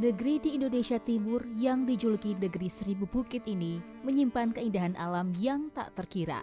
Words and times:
Negeri 0.00 0.40
di 0.40 0.56
Indonesia 0.56 0.96
Timur 0.96 1.44
yang 1.60 1.84
dijuluki 1.84 2.32
negeri 2.32 2.72
seribu 2.72 3.04
bukit 3.04 3.44
ini 3.44 3.84
menyimpan 4.00 4.48
keindahan 4.48 4.96
alam 4.96 5.28
yang 5.36 5.68
tak 5.76 5.92
terkira. 5.92 6.40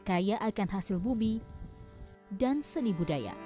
Kaya 0.00 0.40
akan 0.40 0.68
hasil 0.72 0.96
bumi 0.96 1.44
dan 2.32 2.64
seni 2.64 2.96
budaya. 2.96 3.36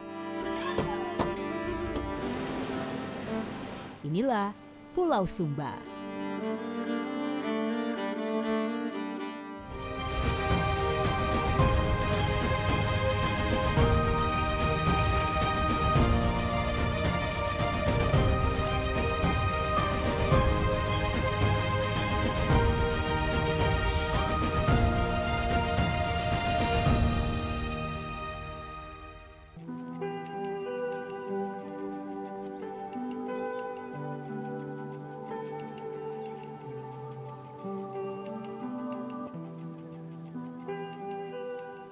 Inilah 4.06 4.54
Pulau 4.94 5.26
Sumba. 5.26 5.91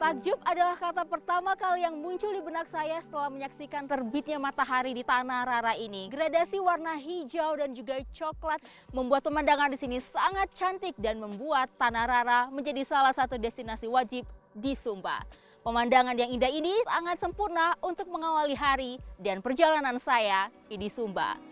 Takjub 0.01 0.41
adalah 0.49 0.81
kata 0.81 1.05
pertama 1.05 1.53
kali 1.53 1.85
yang 1.85 1.93
muncul 1.93 2.33
di 2.33 2.41
benak 2.41 2.65
saya 2.73 3.05
setelah 3.05 3.29
menyaksikan 3.29 3.85
terbitnya 3.85 4.41
matahari 4.41 4.97
di 4.97 5.05
Tanah 5.05 5.45
Rara 5.45 5.77
ini. 5.77 6.09
Gradasi 6.09 6.57
warna 6.57 6.97
hijau 6.97 7.61
dan 7.61 7.77
juga 7.77 8.01
coklat 8.17 8.65
membuat 8.97 9.21
pemandangan 9.29 9.69
di 9.69 9.77
sini 9.77 10.01
sangat 10.01 10.57
cantik 10.57 10.97
dan 10.97 11.21
membuat 11.21 11.69
Tanah 11.77 12.09
Rara 12.09 12.41
menjadi 12.49 12.81
salah 12.81 13.13
satu 13.13 13.37
destinasi 13.37 13.93
wajib 13.93 14.25
di 14.57 14.73
Sumba. 14.73 15.21
Pemandangan 15.61 16.17
yang 16.17 16.33
indah 16.33 16.49
ini 16.49 16.73
sangat 16.89 17.21
sempurna 17.21 17.77
untuk 17.85 18.09
mengawali 18.09 18.57
hari 18.57 18.97
dan 19.21 19.45
perjalanan 19.45 20.01
saya 20.01 20.49
di 20.65 20.89
Sumba. 20.89 21.50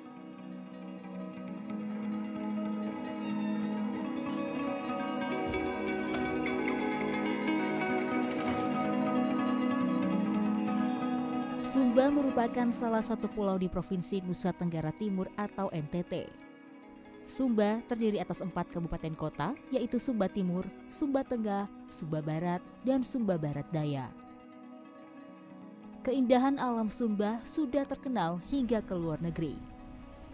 Sumba 11.58 12.06
merupakan 12.06 12.70
salah 12.70 13.02
satu 13.02 13.26
pulau 13.26 13.58
di 13.58 13.66
Provinsi 13.66 14.22
Nusa 14.22 14.54
Tenggara 14.54 14.94
Timur 14.94 15.26
atau 15.34 15.66
NTT. 15.74 16.30
Sumba 17.26 17.82
terdiri 17.90 18.22
atas 18.22 18.38
empat 18.38 18.70
kabupaten 18.70 19.10
kota, 19.18 19.58
yaitu 19.74 19.98
Sumba 19.98 20.30
Timur, 20.30 20.62
Sumba 20.86 21.26
Tengah, 21.26 21.66
Sumba 21.90 22.22
Barat, 22.22 22.62
dan 22.86 23.02
Sumba 23.02 23.34
Barat 23.34 23.66
Daya. 23.74 24.06
Keindahan 26.06 26.62
alam 26.62 26.86
Sumba 26.86 27.42
sudah 27.42 27.82
terkenal 27.82 28.38
hingga 28.54 28.78
ke 28.78 28.94
luar 28.94 29.18
negeri. 29.18 29.58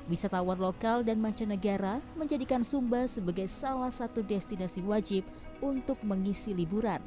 Wisatawan 0.05 0.61
lokal 0.61 1.09
dan 1.09 1.25
mancanegara 1.25 2.05
menjadikan 2.21 2.61
Sumba 2.61 3.09
sebagai 3.09 3.49
salah 3.49 3.89
satu 3.89 4.21
destinasi 4.21 4.85
wajib 4.85 5.25
untuk 5.65 5.97
mengisi 6.05 6.53
liburan. 6.53 7.01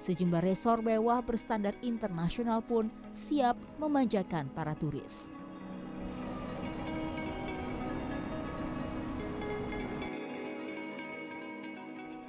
Sejumlah 0.00 0.42
resor 0.44 0.80
mewah 0.80 1.24
berstandar 1.24 1.76
internasional 1.80 2.60
pun 2.64 2.92
siap 3.12 3.56
memanjakan 3.80 4.48
para 4.52 4.76
turis. 4.76 5.28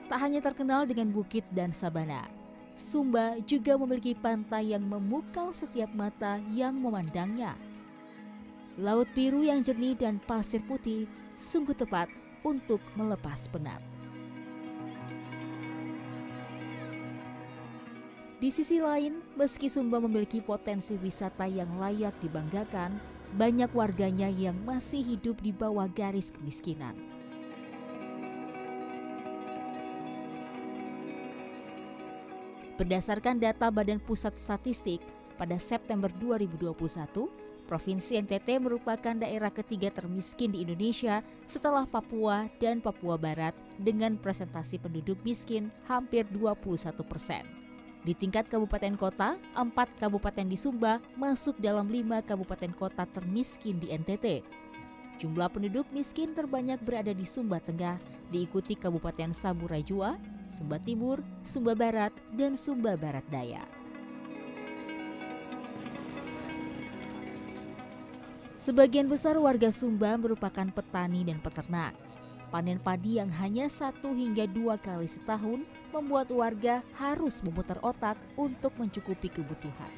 Tak 0.08 0.20
hanya 0.22 0.46
terkenal 0.46 0.86
dengan 0.86 1.10
bukit 1.10 1.42
dan 1.50 1.74
sabana, 1.74 2.30
Sumba 2.74 3.38
juga 3.46 3.78
memiliki 3.78 4.18
pantai 4.18 4.74
yang 4.74 4.82
memukau 4.90 5.54
setiap 5.54 5.94
mata 5.94 6.42
yang 6.58 6.74
memandangnya. 6.74 7.54
Laut 8.82 9.06
biru 9.14 9.46
yang 9.46 9.62
jernih 9.62 9.94
dan 9.94 10.18
pasir 10.18 10.58
putih 10.66 11.06
sungguh 11.38 11.78
tepat 11.78 12.10
untuk 12.42 12.82
melepas 12.98 13.46
penat. 13.54 13.93
Di 18.44 18.52
sisi 18.52 18.76
lain, 18.76 19.24
meski 19.40 19.72
Sumba 19.72 20.04
memiliki 20.04 20.44
potensi 20.44 21.00
wisata 21.00 21.48
yang 21.48 21.80
layak 21.80 22.12
dibanggakan, 22.20 23.00
banyak 23.40 23.72
warganya 23.72 24.28
yang 24.28 24.60
masih 24.68 25.00
hidup 25.00 25.40
di 25.40 25.56
bawah 25.56 25.88
garis 25.88 26.28
kemiskinan. 26.28 26.92
Berdasarkan 32.76 33.40
data 33.40 33.72
Badan 33.72 34.04
Pusat 34.04 34.36
Statistik, 34.36 35.00
pada 35.40 35.56
September 35.56 36.12
2021, 36.12 37.32
Provinsi 37.64 38.20
NTT 38.20 38.60
merupakan 38.60 39.16
daerah 39.16 39.56
ketiga 39.56 39.88
termiskin 39.88 40.52
di 40.52 40.68
Indonesia 40.68 41.24
setelah 41.48 41.88
Papua 41.88 42.52
dan 42.60 42.84
Papua 42.84 43.16
Barat 43.16 43.56
dengan 43.80 44.20
presentasi 44.20 44.84
penduduk 44.84 45.16
miskin 45.24 45.72
hampir 45.88 46.28
21 46.28 46.92
persen. 47.08 47.63
Di 48.04 48.12
tingkat 48.12 48.52
kabupaten 48.52 49.00
kota, 49.00 49.40
empat 49.56 49.96
kabupaten 49.96 50.44
di 50.44 50.60
Sumba 50.60 51.00
masuk 51.16 51.56
dalam 51.64 51.88
lima 51.88 52.20
kabupaten 52.20 52.76
kota 52.76 53.08
termiskin 53.08 53.80
di 53.80 53.96
NTT. 53.96 54.44
Jumlah 55.24 55.48
penduduk 55.48 55.88
miskin 55.96 56.36
terbanyak 56.36 56.84
berada 56.84 57.16
di 57.16 57.24
Sumba 57.24 57.64
Tengah, 57.64 57.96
diikuti 58.28 58.76
Kabupaten 58.76 59.32
Saburai 59.32 59.80
Jua, 59.80 60.20
Sumba 60.52 60.84
Timur, 60.84 61.24
Sumba 61.48 61.80
Barat, 61.80 62.12
dan 62.36 62.60
Sumba 62.60 63.00
Barat 63.00 63.24
Daya. 63.32 63.64
Sebagian 68.60 69.08
besar 69.08 69.40
warga 69.40 69.72
Sumba 69.72 70.20
merupakan 70.20 70.68
petani 70.76 71.24
dan 71.24 71.40
peternak. 71.40 71.96
Panen 72.54 72.78
padi 72.78 73.18
yang 73.18 73.34
hanya 73.42 73.66
satu 73.66 74.14
hingga 74.14 74.46
dua 74.46 74.78
kali 74.78 75.10
setahun 75.10 75.66
membuat 75.90 76.30
warga 76.30 76.86
harus 76.94 77.42
memutar 77.42 77.82
otak 77.82 78.14
untuk 78.38 78.78
mencukupi 78.78 79.26
kebutuhan. 79.26 79.90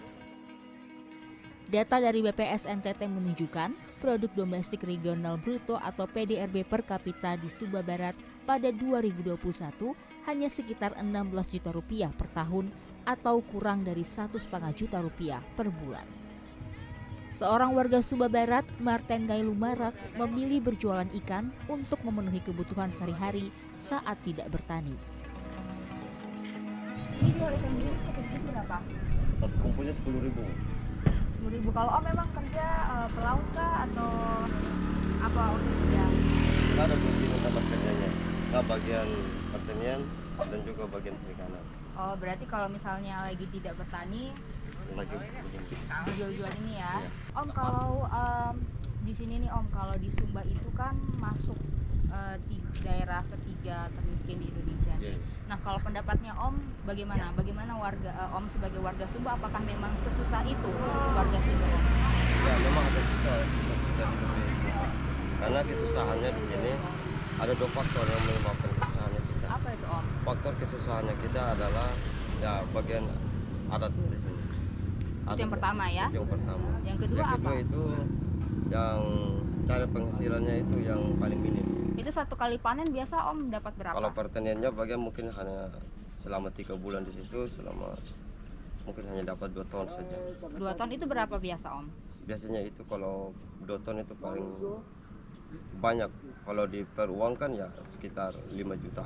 Data 1.68 2.00
dari 2.00 2.24
BPS 2.24 2.64
NTT 2.64 3.12
menunjukkan 3.12 4.00
produk 4.00 4.32
domestik 4.32 4.88
regional 4.88 5.36
bruto 5.36 5.76
atau 5.76 6.08
PDRB 6.08 6.64
per 6.64 6.88
kapita 6.88 7.36
di 7.36 7.52
Sumba 7.52 7.84
Barat 7.84 8.16
pada 8.48 8.72
2021 8.72 9.36
hanya 10.24 10.48
sekitar 10.48 10.96
16 10.96 11.60
juta 11.60 11.76
rupiah 11.76 12.16
per 12.16 12.32
tahun 12.32 12.72
atau 13.04 13.44
kurang 13.52 13.84
dari 13.84 14.08
satu 14.08 14.40
setengah 14.40 14.72
juta 14.72 15.04
rupiah 15.04 15.44
per 15.60 15.68
bulan. 15.68 16.25
Seorang 17.36 17.76
warga 17.76 18.00
Sumba 18.00 18.32
Barat, 18.32 18.64
Marten 18.80 19.28
Gailu 19.28 19.52
Marak, 19.52 19.92
memilih 20.16 20.64
berjualan 20.72 21.04
ikan 21.20 21.52
untuk 21.68 22.00
memenuhi 22.08 22.40
kebutuhan 22.40 22.88
sehari-hari 22.96 23.52
saat 23.76 24.16
tidak 24.24 24.48
bertani. 24.48 24.96
Ini 27.20 27.36
jual 27.36 27.52
ikan 27.60 27.74
berapa? 28.40 28.78
Kumpulnya 29.60 29.92
sepuluh 29.92 30.24
ribu. 30.24 30.48
Sepuluh 31.36 31.60
ribu. 31.60 31.70
Kalau 31.76 31.92
Om 32.00 32.04
memang 32.08 32.30
kerja 32.40 32.68
uh, 32.88 33.08
pelaut 33.12 33.48
kah 33.52 33.74
atau 33.84 34.12
apa 35.20 35.44
untuk 35.60 35.74
kerja? 35.76 36.04
Ada 36.88 36.96
kunci 36.96 37.26
tempat 37.36 37.64
kerjanya. 37.68 38.10
Nah, 38.56 38.64
bagian 38.64 39.08
pertanian 39.52 40.00
dan 40.40 40.60
juga 40.64 40.84
bagian 40.88 41.16
perikanan. 41.20 41.64
Oh 42.00 42.16
berarti 42.16 42.48
kalau 42.48 42.72
misalnya 42.72 43.28
lagi 43.28 43.44
tidak 43.52 43.76
bertani 43.76 44.32
Lagi 44.94 46.12
jual-jual 46.16 46.52
ini 46.62 46.74
ya. 46.78 47.02
Iya. 47.02 47.10
Om 47.34 47.50
kalau 47.50 48.06
um, 48.06 48.56
di 49.02 49.14
sini 49.14 49.42
nih 49.42 49.50
Om 49.50 49.68
kalau 49.74 49.96
di 49.98 50.10
Sumba 50.14 50.46
itu 50.46 50.70
kan 50.78 50.94
masuk 51.18 51.58
uh, 52.14 52.38
di 52.46 52.62
daerah 52.86 53.26
ketiga 53.34 53.90
termiskin 53.90 54.38
di 54.38 54.48
Indonesia. 54.54 54.96
Iya. 55.02 55.18
Nah 55.50 55.58
kalau 55.66 55.82
pendapatnya 55.82 56.38
Om 56.38 56.56
bagaimana? 56.86 57.34
Bagaimana 57.34 57.74
warga 57.76 58.12
uh, 58.14 58.38
Om 58.38 58.46
sebagai 58.50 58.80
warga 58.80 59.10
Sumba 59.10 59.34
apakah 59.36 59.62
memang 59.66 59.94
sesusah 60.06 60.46
itu 60.46 60.72
warga 61.18 61.38
Sumba? 61.42 61.66
Om? 61.66 61.84
Ya, 62.46 62.54
memang 62.62 62.84
ada 62.86 63.02
susah, 63.02 63.38
susah 63.42 63.76
kita 63.82 64.04
di 64.06 64.16
Indonesia. 64.22 64.76
Karena 65.36 65.60
kesusahannya 65.66 66.30
di 66.30 66.42
sini 66.46 66.72
ada 67.36 67.52
dua 67.58 67.70
faktor 67.74 68.06
yang 68.08 68.22
menyebabkan 68.24 68.70
kesusahannya 68.80 69.22
kita. 69.28 69.48
Apa 69.50 69.68
itu 69.74 69.86
Om? 69.90 70.06
Faktor 70.24 70.54
kesusahannya 70.62 71.16
kita 71.26 71.42
adalah 71.58 71.90
ya 72.40 72.54
bagian 72.72 73.04
adat 73.74 73.92
di 73.92 74.18
sini. 74.22 74.35
Itu 75.26 75.40
yang 75.42 75.54
pertama 75.54 75.84
ya. 75.90 76.06
Itu 76.10 76.18
yang 76.22 76.30
pertama. 76.30 76.68
Yang 76.86 76.98
kedua 77.08 77.18
yang 77.18 77.32
kedua 77.34 77.50
apa? 77.50 77.64
itu 77.64 77.82
yang 78.70 79.02
cara 79.66 79.86
penghasilannya 79.90 80.56
itu 80.62 80.76
yang 80.86 81.02
paling 81.18 81.40
minim. 81.42 81.68
Itu 81.98 82.10
satu 82.14 82.38
kali 82.38 82.62
panen 82.62 82.90
biasa 82.94 83.16
Om 83.34 83.50
dapat 83.50 83.74
berapa? 83.80 83.96
Kalau 83.98 84.12
pertaniannya 84.14 84.70
bagian 84.70 85.02
mungkin 85.02 85.34
hanya 85.34 85.74
selama 86.22 86.54
tiga 86.54 86.78
bulan 86.78 87.06
di 87.06 87.14
situ 87.14 87.50
selama 87.50 87.98
mungkin 88.86 89.04
hanya 89.10 89.34
dapat 89.34 89.50
dua 89.54 89.66
ton 89.70 89.90
saja. 89.90 90.18
Dua 90.54 90.78
ton 90.78 90.90
itu 90.94 91.06
berapa 91.10 91.36
biasa 91.38 91.68
Om? 91.82 92.06
biasanya 92.26 92.66
itu 92.66 92.82
kalau 92.90 93.30
dua 93.62 93.78
ton 93.86 94.02
itu 94.02 94.18
paling 94.18 94.50
banyak 95.78 96.10
kalau 96.42 96.66
diperuangkan 96.66 97.54
ya 97.54 97.70
sekitar 97.94 98.34
5 98.50 98.82
juta 98.82 99.06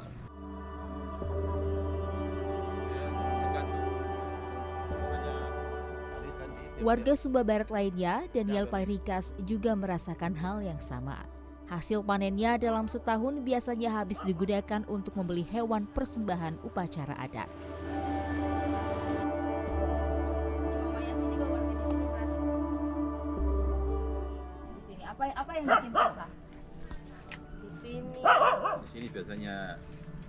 Warga 6.79 7.11
Sumba 7.11 7.43
Barat 7.43 7.67
lainnya, 7.75 8.23
Daniel 8.31 8.63
Pairikas 8.63 9.35
juga 9.43 9.75
merasakan 9.75 10.31
hal 10.31 10.63
yang 10.63 10.79
sama. 10.79 11.27
Hasil 11.67 11.99
panennya 12.07 12.55
dalam 12.55 12.87
setahun 12.87 13.43
biasanya 13.43 13.91
habis 13.99 14.15
digunakan 14.23 14.87
untuk 14.87 15.11
membeli 15.19 15.43
hewan 15.43 15.83
persembahan 15.91 16.55
upacara 16.63 17.19
adat. 17.19 17.51
Di 24.63 24.79
sini 24.87 25.03
apa 25.03 25.23
apa 25.35 25.51
yang 25.59 25.65
bikin 25.67 25.91
susah? 25.91 26.29
Di 27.59 27.69
sini 27.75 28.19
Di 28.79 28.87
sini 28.87 29.07
biasanya 29.11 29.55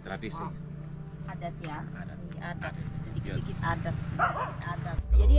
tradisi. 0.02 0.46
Adat 1.30 1.54
ya. 1.62 1.78
Ada. 1.94 2.14
adat 2.40 2.74
sedikit-sedikit 3.06 3.56
adat 3.62 3.94
sih. 3.94 4.18
adat. 4.18 4.69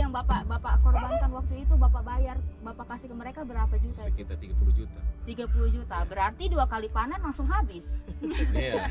Yang 0.02 0.18
bapak 0.18 0.40
bapak 0.50 0.74
korbankan 0.82 1.30
waktu 1.30 1.54
itu 1.62 1.74
bapak 1.78 2.02
bayar 2.02 2.36
bapak 2.66 2.86
kasih 2.90 3.06
ke 3.06 3.14
mereka 3.14 3.40
berapa 3.46 3.74
juta? 3.78 4.02
Sekitar 4.02 4.34
30 4.34 4.50
juta. 4.74 4.98
30 5.30 5.76
juta. 5.78 5.96
Berarti 6.10 6.44
dua 6.50 6.66
kali 6.66 6.90
panen 6.90 7.22
langsung 7.22 7.46
habis. 7.46 7.86
Iya, 8.50 8.90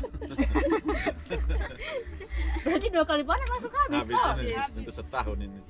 Berarti 2.64 2.88
dua 2.88 3.04
kali 3.04 3.22
panen 3.28 3.44
langsung 3.44 3.72
habis. 3.76 4.00
habis 4.08 4.16
toh? 4.16 4.34
ini 4.40 4.80
untuk 4.80 4.94
setahun 4.96 5.38
ini. 5.44 5.60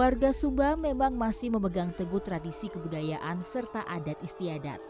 Warga 0.00 0.32
Sumba 0.32 0.80
memang 0.80 1.12
masih 1.12 1.52
memegang 1.52 1.92
teguh 1.92 2.24
tradisi 2.24 2.72
kebudayaan 2.72 3.44
serta 3.44 3.84
adat 3.84 4.16
istiadat. 4.24 4.80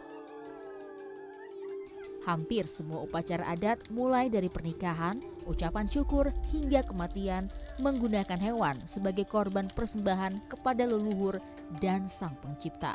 Hampir 2.23 2.71
semua 2.71 3.03
upacara 3.03 3.43
adat 3.51 3.91
mulai 3.91 4.31
dari 4.31 4.47
pernikahan, 4.47 5.19
ucapan 5.51 5.91
syukur 5.91 6.31
hingga 6.55 6.87
kematian 6.87 7.51
menggunakan 7.83 8.39
hewan 8.39 8.79
sebagai 8.87 9.27
korban 9.27 9.67
persembahan 9.75 10.47
kepada 10.47 10.87
leluhur 10.87 11.43
dan 11.83 12.07
sang 12.07 12.39
pencipta. 12.39 12.95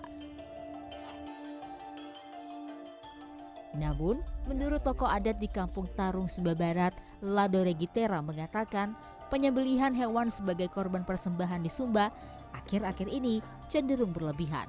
Namun, 3.75 4.23
menurut 4.47 4.79
tokoh 4.87 5.11
adat 5.11 5.35
di 5.43 5.51
Kampung 5.51 5.91
Tarung 5.99 6.31
Sumba 6.31 6.55
Barat, 6.55 6.95
Lado 7.19 7.59
Regitera 7.59 8.23
mengatakan 8.23 8.95
penyembelihan 9.35 9.91
hewan 9.91 10.31
sebagai 10.31 10.71
korban 10.71 11.03
persembahan 11.03 11.59
di 11.59 11.67
Sumba 11.67 12.07
akhir-akhir 12.55 13.11
ini 13.11 13.43
cenderung 13.67 14.15
berlebihan. 14.15 14.63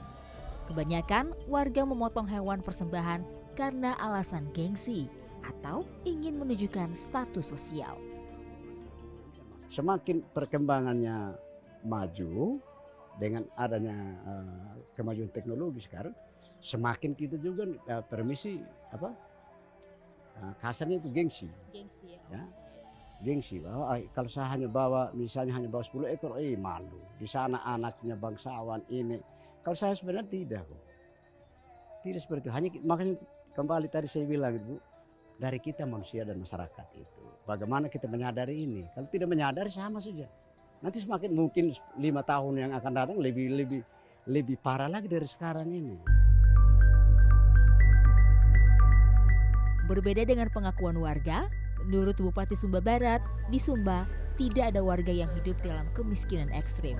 Kebanyakan 0.66 1.30
warga 1.46 1.86
memotong 1.86 2.26
hewan 2.26 2.58
persembahan 2.66 3.22
karena 3.54 3.94
alasan 4.02 4.50
gengsi 4.50 5.06
atau 5.46 5.86
ingin 6.02 6.42
menunjukkan 6.42 6.98
status 6.98 7.46
sosial. 7.54 7.94
semakin 9.66 10.22
perkembangannya 10.34 11.34
maju 11.82 12.58
dengan 13.18 13.46
adanya 13.58 13.94
eh, 14.26 14.74
kemajuan 14.94 15.30
teknologi 15.34 15.82
sekarang 15.82 16.14
semakin 16.62 17.18
kita 17.18 17.34
juga 17.38 17.66
eh, 17.66 18.02
permisi 18.06 18.62
apa 18.94 19.10
eh, 20.38 20.52
kasarnya 20.62 21.02
itu 21.02 21.10
gengsi 21.10 21.50
Gengsi 21.74 22.14
ya. 22.14 22.22
ya 22.30 22.65
gengsi 23.24 23.60
bahwa 23.60 23.96
"Ah, 23.96 24.00
kalau 24.12 24.28
saya 24.28 24.52
hanya 24.52 24.68
bawa 24.68 25.12
misalnya 25.16 25.56
hanya 25.56 25.68
bawa 25.72 25.84
10 25.84 26.12
ekor 26.12 26.36
eh 26.36 26.56
malu. 26.56 27.00
Di 27.16 27.24
sana 27.24 27.64
anaknya 27.64 28.16
bangsawan 28.16 28.84
ini. 28.92 29.16
Kalau 29.64 29.76
saya 29.76 29.96
sebenarnya 29.96 30.28
tidak 30.28 30.66
tidak 32.04 32.20
seperti 32.22 32.46
itu. 32.46 32.52
Hanya 32.54 32.68
makanya 32.84 33.14
kembali 33.56 33.86
tadi 33.88 34.06
saya 34.06 34.28
bilang 34.28 34.60
Bu 34.62 34.76
dari 35.36 35.58
kita 35.60 35.84
manusia 35.84 36.24
dan 36.24 36.40
masyarakat 36.40 36.88
itu 36.96 37.22
bagaimana 37.46 37.86
kita 37.86 38.10
menyadari 38.10 38.66
ini? 38.66 38.84
Kalau 38.92 39.08
tidak 39.08 39.28
menyadari 39.30 39.70
sama 39.70 40.02
saja. 40.02 40.26
Nanti 40.82 41.00
semakin 41.00 41.32
mungkin 41.32 41.72
lima 41.96 42.20
tahun 42.20 42.68
yang 42.68 42.72
akan 42.76 42.92
datang 42.92 43.16
lebih 43.16 43.48
lebih 43.54 43.80
lebih 44.28 44.58
parah 44.60 44.90
lagi 44.90 45.08
dari 45.08 45.24
sekarang 45.24 45.70
ini. 45.70 45.96
Berbeda 49.86 50.26
dengan 50.26 50.50
pengakuan 50.50 50.98
warga, 50.98 51.46
menurut 51.86 52.18
Bupati 52.18 52.58
Sumba 52.58 52.82
Barat, 52.82 53.22
di 53.46 53.62
Sumba 53.62 54.10
tidak 54.34 54.74
ada 54.74 54.82
warga 54.82 55.14
yang 55.14 55.30
hidup 55.38 55.56
dalam 55.62 55.86
kemiskinan 55.94 56.50
ekstrim. 56.52 56.98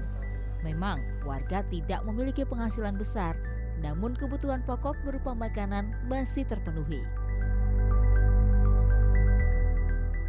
Memang 0.62 1.03
warga 1.27 1.67
tidak 1.67 2.06
memiliki 2.06 2.47
penghasilan 2.47 2.97
besar, 2.97 3.37
namun 3.83 4.17
kebutuhan 4.17 4.65
pokok 4.65 4.97
berupa 5.05 5.35
makanan 5.37 5.93
masih 6.09 6.47
terpenuhi. 6.49 7.03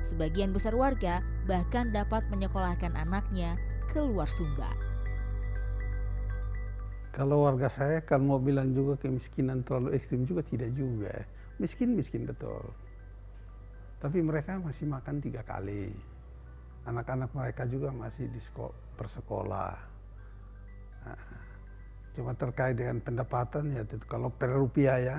Sebagian 0.04 0.52
besar 0.52 0.74
warga 0.74 1.22
bahkan 1.46 1.94
dapat 1.94 2.26
menyekolahkan 2.34 2.98
anaknya 2.98 3.56
keluar 3.94 4.28
Sumba. 4.28 4.74
Kalau 7.16 7.50
warga 7.50 7.66
saya 7.66 7.98
kan 8.04 8.22
mau 8.22 8.38
bilang 8.38 8.78
juga 8.78 8.94
kemiskinan 9.02 9.66
terlalu 9.66 9.98
ekstrim 9.98 10.22
juga 10.28 10.46
tidak 10.46 10.70
juga. 10.78 11.26
Miskin 11.58 11.98
miskin 11.98 12.30
betul. 12.30 12.62
Tapi 13.98 14.22
mereka 14.22 14.62
masih 14.62 14.86
makan 14.86 15.18
tiga 15.18 15.42
kali. 15.42 15.90
Anak-anak 16.86 17.34
mereka 17.34 17.66
juga 17.66 17.90
masih 17.90 18.30
di 18.30 18.38
seko- 18.38 18.74
bersekolah. 18.94 19.74
Nah, 21.04 21.22
cuma 22.14 22.32
terkait 22.38 22.78
dengan 22.78 23.02
pendapatan 23.02 23.74
ya 23.74 23.84
kalau 24.06 24.30
per 24.30 24.54
rupiah 24.54 24.98
ya 24.98 25.18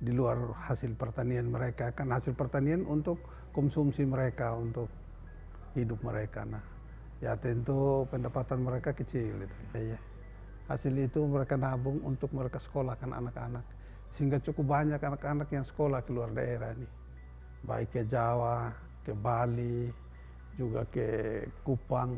di 0.00 0.10
luar 0.10 0.54
hasil 0.70 0.96
pertanian 0.98 1.46
mereka 1.52 1.92
kan 1.92 2.10
hasil 2.10 2.34
pertanian 2.34 2.82
untuk 2.88 3.20
konsumsi 3.52 4.06
mereka 4.06 4.54
untuk 4.54 4.86
hidup 5.74 5.98
mereka. 6.06 6.46
Nah, 6.46 6.62
ya 7.18 7.34
tentu 7.34 8.06
pendapatan 8.06 8.62
mereka 8.62 8.94
kecil 8.94 9.34
itu. 9.34 9.56
Ya, 9.74 9.98
hasil 10.70 10.94
itu 10.94 11.26
mereka 11.26 11.58
nabung 11.58 11.98
untuk 12.06 12.30
mereka 12.30 12.62
sekolahkan 12.62 13.10
anak-anak 13.10 13.66
sehingga 14.14 14.38
cukup 14.38 14.78
banyak 14.78 14.98
anak-anak 15.02 15.50
yang 15.50 15.66
sekolah 15.66 16.02
ke 16.06 16.10
luar 16.10 16.30
daerah 16.34 16.74
ini 16.74 16.99
baik 17.64 17.88
ke 17.92 18.02
Jawa, 18.08 18.72
ke 19.04 19.12
Bali, 19.12 19.92
juga 20.56 20.84
ke 20.88 21.06
Kupang 21.64 22.16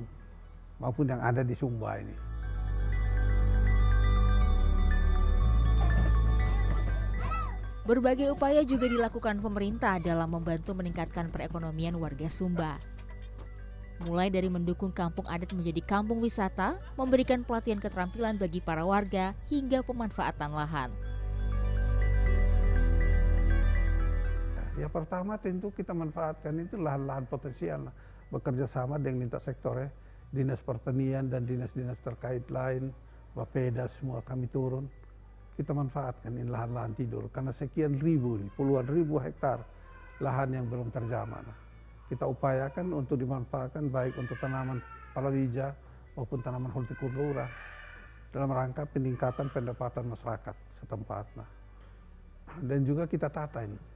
maupun 0.83 1.07
yang 1.07 1.23
ada 1.23 1.47
di 1.47 1.55
Sumba 1.55 1.99
ini. 1.99 2.17
Berbagai 7.83 8.31
upaya 8.31 8.63
juga 8.63 8.87
dilakukan 8.87 9.43
pemerintah 9.43 9.99
dalam 9.99 10.31
membantu 10.31 10.71
meningkatkan 10.71 11.35
perekonomian 11.35 11.99
warga 11.99 12.31
Sumba. 12.31 12.79
Mulai 14.07 14.31
dari 14.31 14.47
mendukung 14.47 14.95
kampung 14.95 15.27
adat 15.27 15.51
menjadi 15.55 15.83
kampung 15.83 16.23
wisata, 16.23 16.79
memberikan 16.95 17.43
pelatihan 17.43 17.83
keterampilan 17.83 18.39
bagi 18.39 18.63
para 18.63 18.87
warga, 18.87 19.35
hingga 19.51 19.83
pemanfaatan 19.83 20.51
lahan. 20.55 20.91
Ya 24.73 24.89
pertama 24.89 25.37
tentu 25.37 25.69
kita 25.69 25.93
manfaatkan 25.93 26.57
itu 26.65 26.81
lahan-lahan 26.81 27.29
potensial 27.29 27.93
lah. 27.93 27.95
bekerja 28.33 28.65
sama 28.65 28.97
dengan 28.97 29.29
lintas 29.29 29.45
sektor 29.45 29.77
ya, 29.77 29.93
dinas 30.33 30.65
pertanian 30.65 31.29
dan 31.29 31.45
dinas-dinas 31.45 32.01
terkait 32.01 32.49
lain, 32.49 32.89
Bapeda 33.37 33.85
semua 33.85 34.25
kami 34.25 34.49
turun. 34.49 34.89
Kita 35.53 35.77
manfaatkan 35.77 36.33
ini 36.33 36.49
lahan-lahan 36.49 36.97
tidur 36.97 37.29
karena 37.29 37.53
sekian 37.53 38.01
ribu 38.01 38.41
nih, 38.41 38.49
puluhan 38.57 38.89
ribu 38.89 39.21
hektar 39.21 39.61
lahan 40.25 40.57
yang 40.57 40.65
belum 40.65 40.89
terjamah. 40.89 41.45
Nah, 41.45 41.59
kita 42.09 42.25
upayakan 42.25 43.05
untuk 43.05 43.21
dimanfaatkan 43.21 43.93
baik 43.93 44.17
untuk 44.17 44.41
tanaman 44.41 44.81
palawija 45.13 45.77
maupun 46.17 46.41
tanaman 46.41 46.73
hortikultura 46.73 47.45
dalam 48.33 48.49
rangka 48.49 48.89
peningkatan 48.89 49.53
pendapatan 49.53 50.09
masyarakat 50.09 50.57
setempat. 50.73 51.29
Nah, 51.37 51.49
dan 52.65 52.81
juga 52.81 53.05
kita 53.05 53.29
tata 53.29 53.61
ini 53.69 53.92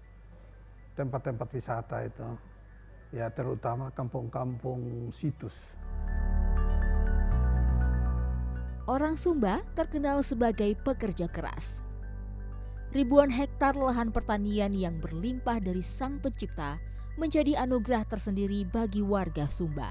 tempat-tempat 0.96 1.48
wisata 1.52 2.02
itu 2.02 2.24
ya 3.14 3.30
terutama 3.30 3.92
kampung-kampung 3.92 5.12
situs. 5.12 5.76
Orang 8.86 9.18
Sumba 9.18 9.66
terkenal 9.74 10.22
sebagai 10.22 10.78
pekerja 10.78 11.26
keras. 11.26 11.82
Ribuan 12.94 13.28
hektar 13.28 13.74
lahan 13.74 14.14
pertanian 14.14 14.70
yang 14.72 15.02
berlimpah 15.02 15.58
dari 15.58 15.82
Sang 15.82 16.22
Pencipta 16.22 16.78
menjadi 17.18 17.58
anugerah 17.66 18.06
tersendiri 18.06 18.62
bagi 18.62 19.02
warga 19.02 19.50
Sumba. 19.50 19.90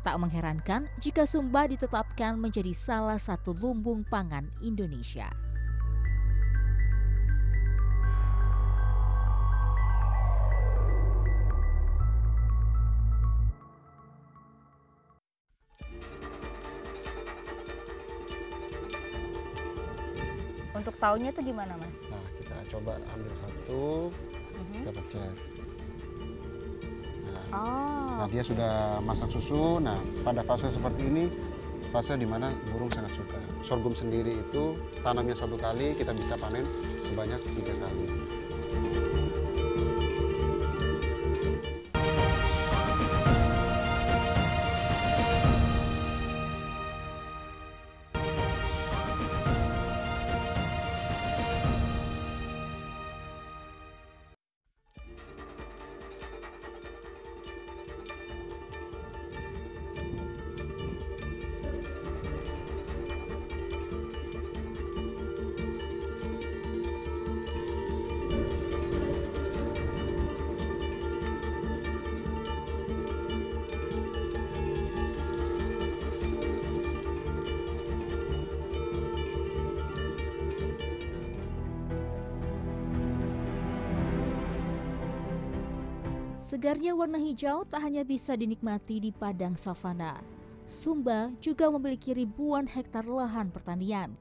Tak 0.00 0.16
mengherankan 0.16 0.88
jika 1.02 1.28
Sumba 1.28 1.68
ditetapkan 1.68 2.40
menjadi 2.40 2.72
salah 2.72 3.20
satu 3.20 3.52
lumbung 3.52 4.08
pangan 4.08 4.48
Indonesia. 4.64 5.45
Taunya 21.06 21.30
tuh 21.30 21.46
gimana 21.46 21.78
mas? 21.78 21.96
Nah, 22.10 22.24
kita 22.34 22.56
coba 22.74 22.98
ambil 23.14 23.30
satu, 23.38 24.10
Mhm. 24.58 24.74
kita 24.82 24.90
pecah. 24.90 25.30
Nah, 27.30 27.44
Oh, 27.54 28.10
nah, 28.18 28.26
dia 28.26 28.42
sudah 28.42 28.98
masak 29.06 29.30
susu. 29.30 29.78
Nah, 29.78 29.94
pada 30.26 30.42
fase 30.42 30.66
seperti 30.66 31.06
ini, 31.06 31.30
fase 31.94 32.18
di 32.18 32.26
mana 32.26 32.50
burung 32.74 32.90
sangat 32.90 33.14
suka. 33.14 33.38
Sorghum 33.62 33.94
sendiri 33.94 34.34
itu 34.34 34.74
tanamnya 35.06 35.38
satu 35.38 35.54
kali, 35.54 35.94
kita 35.94 36.10
bisa 36.10 36.34
panen 36.42 36.66
sebanyak 37.06 37.38
tiga 37.54 37.74
kali. 37.86 38.25
Segarnya 86.56 86.96
warna 86.96 87.20
hijau 87.20 87.68
tak 87.68 87.84
hanya 87.84 88.00
bisa 88.00 88.32
dinikmati 88.32 88.96
di 88.96 89.12
padang 89.12 89.60
savana. 89.60 90.24
Sumba 90.64 91.28
juga 91.36 91.68
memiliki 91.68 92.16
ribuan 92.16 92.64
hektar 92.64 93.04
lahan 93.04 93.52
pertanian. 93.52 94.16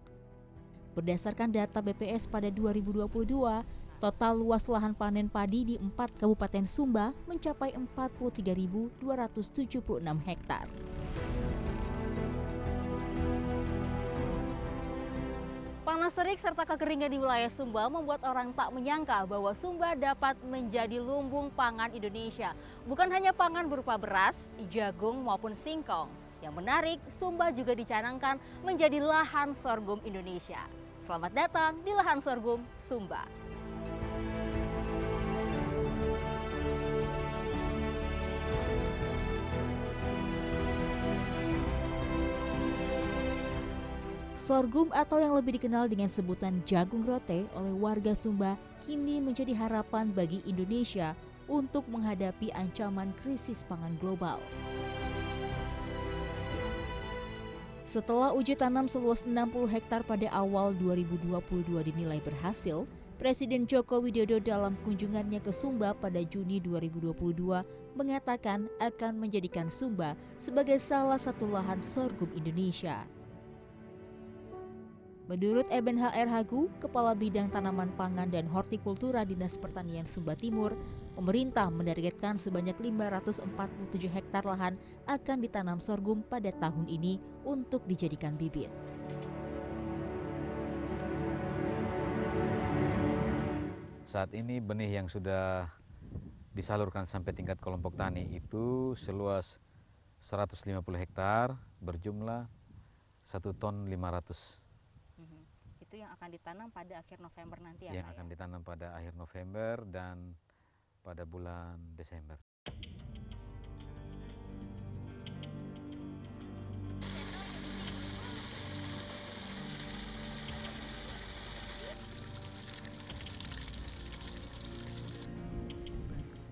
Berdasarkan 0.99 1.55
data 1.55 1.79
BPS 1.79 2.27
pada 2.27 2.51
2022, 2.51 3.07
total 4.03 4.35
luas 4.35 4.67
lahan 4.67 4.91
panen 4.91 5.31
padi 5.31 5.63
di 5.63 5.75
empat 5.79 6.19
kabupaten 6.19 6.67
Sumba 6.67 7.15
mencapai 7.23 7.71
43.276 7.95 8.99
hektar. 10.27 10.67
Panas 16.05 16.21
terik 16.21 16.37
serta 16.37 16.69
kekeringan 16.69 17.09
di 17.09 17.17
wilayah 17.17 17.49
Sumba 17.49 17.89
membuat 17.89 18.21
orang 18.29 18.53
tak 18.53 18.69
menyangka 18.69 19.25
bahwa 19.25 19.57
Sumba 19.57 19.97
dapat 19.97 20.37
menjadi 20.45 21.01
lumbung 21.01 21.49
pangan 21.49 21.89
Indonesia. 21.97 22.53
Bukan 22.85 23.09
hanya 23.09 23.33
pangan 23.33 23.65
berupa 23.65 23.97
beras, 23.97 24.37
jagung 24.69 25.25
maupun 25.25 25.57
singkong. 25.57 26.05
Yang 26.45 26.53
menarik, 26.61 26.99
Sumba 27.17 27.49
juga 27.49 27.73
dicanangkan 27.73 28.37
menjadi 28.61 29.01
lahan 29.01 29.57
sorghum 29.65 29.97
Indonesia. 30.05 30.61
Selamat 31.09 31.33
datang 31.33 31.81
di 31.81 31.89
lahan 31.89 32.21
sorghum 32.21 32.61
Sumba. 32.85 33.25
Sorghum 44.45 44.93
atau 44.93 45.17
yang 45.17 45.33
lebih 45.33 45.57
dikenal 45.57 45.89
dengan 45.89 46.05
sebutan 46.05 46.61
jagung 46.69 47.01
rote 47.01 47.49
oleh 47.57 47.73
warga 47.81 48.13
Sumba 48.13 48.53
kini 48.85 49.17
menjadi 49.17 49.57
harapan 49.57 50.13
bagi 50.13 50.45
Indonesia 50.45 51.17
untuk 51.49 51.89
menghadapi 51.89 52.53
ancaman 52.53 53.09
krisis 53.25 53.65
pangan 53.65 53.97
global. 53.97 54.37
Setelah 57.89 58.37
uji 58.37 58.53
tanam 58.53 58.85
seluas 58.85 59.25
60 59.25 59.65
hektar 59.65 60.05
pada 60.05 60.29
awal 60.29 60.77
2022 60.77 61.81
dinilai 61.89 62.21
berhasil, 62.21 62.85
Presiden 63.17 63.65
Joko 63.65 63.97
Widodo 63.97 64.37
dalam 64.37 64.77
kunjungannya 64.85 65.41
ke 65.41 65.49
Sumba 65.49 65.97
pada 65.97 66.21
Juni 66.21 66.61
2022 66.61 67.65
mengatakan 67.97 68.69
akan 68.77 69.13
menjadikan 69.17 69.73
Sumba 69.73 70.13
sebagai 70.37 70.77
salah 70.77 71.17
satu 71.17 71.49
lahan 71.49 71.81
sorghum 71.81 72.29
Indonesia. 72.37 73.14
Menurut 75.25 75.65
Eben 75.73 75.97
HR 75.97 76.29
Hagu, 76.29 76.69
Kepala 76.77 77.17
Bidang 77.17 77.49
Tanaman 77.49 77.89
Pangan 77.97 78.29
dan 78.29 78.45
Hortikultura 78.45 79.25
Dinas 79.25 79.57
Pertanian 79.57 80.05
Sumba 80.05 80.37
Timur, 80.37 80.77
pemerintah 81.17 81.65
menargetkan 81.73 82.37
sebanyak 82.37 82.77
547 82.77 83.41
hektar 84.05 84.45
lahan 84.45 84.77
akan 85.09 85.37
ditanam 85.41 85.81
sorghum 85.81 86.21
pada 86.21 86.53
tahun 86.53 86.85
ini 86.85 87.17
untuk 87.41 87.81
dijadikan 87.89 88.37
bibit. 88.37 88.69
Saat 94.05 94.29
ini 94.37 94.61
benih 94.61 94.93
yang 94.93 95.09
sudah 95.09 95.73
disalurkan 96.53 97.09
sampai 97.09 97.33
tingkat 97.33 97.57
kelompok 97.57 97.97
tani 97.97 98.29
itu 98.29 98.93
seluas 98.93 99.57
150 100.21 100.69
hektar 101.01 101.57
berjumlah 101.81 102.45
1 103.25 103.41
ton 103.57 103.89
500 103.89 104.64
Itu 105.95 106.03
yang 106.03 106.11
akan 106.11 106.27
ditanam 106.27 106.67
pada 106.75 106.99
akhir 106.99 107.23
November 107.23 107.55
nanti 107.63 107.87
ya, 107.87 108.03
yang 108.03 108.11
Pak, 108.11 108.19
akan 108.19 108.25
ya? 108.27 108.31
ditanam 108.35 108.61
pada 108.67 108.87
akhir 108.99 109.15
November 109.15 109.75
dan 109.87 110.35
pada 110.99 111.23
bulan 111.23 111.79
Desember. 111.95 112.35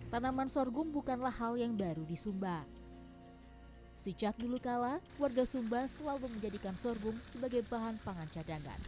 Tanaman 0.07 0.47
sorghum 0.47 0.87
bukanlah 0.87 1.35
hal 1.35 1.59
yang 1.59 1.75
baru 1.75 2.07
di 2.07 2.15
Sumba. 2.15 2.63
Sejak 3.99 4.39
dulu 4.39 4.55
kala, 4.63 5.03
warga 5.19 5.43
Sumba 5.43 5.83
selalu 5.91 6.31
menjadikan 6.31 6.71
sorghum 6.79 7.19
sebagai 7.35 7.59
bahan 7.67 7.99
pangan 8.07 8.31
cadangan. 8.31 8.79